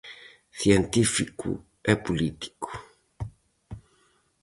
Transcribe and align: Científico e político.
Científico 0.61 1.51
e 1.91 1.93
político. 2.05 2.69